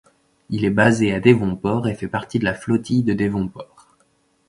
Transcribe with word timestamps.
Il 0.49 0.65
est 0.65 0.71
basée 0.71 1.13
à 1.13 1.19
Devonport 1.19 1.87
et 1.87 1.93
fait 1.93 2.07
partie 2.07 2.39
de 2.39 2.43
la 2.43 2.55
flottille 2.55 3.03
de 3.03 3.13
Devonport. 3.13 3.95